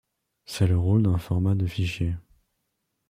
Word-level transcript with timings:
C'est 0.45 0.65
le 0.65 0.79
rôle 0.79 1.03
d'un 1.03 1.19
format 1.19 1.53
de 1.53 1.67
fichier. 1.67 2.15